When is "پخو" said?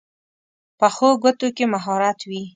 0.79-1.09